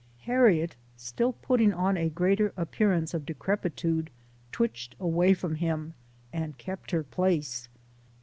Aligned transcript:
Harriet, 0.21 0.75
still 0.97 1.31
putting 1.31 1.71
on 1.71 1.95
a 1.95 2.09
greater 2.09 2.53
appearance 2.57 3.13
of 3.13 3.23
decrepitude, 3.23 4.09
twitched 4.51 4.95
away 4.99 5.31
from 5.31 5.53
him, 5.53 5.93
and 6.33 6.57
kept 6.57 6.89
her 6.89 7.03
place. 7.03 7.69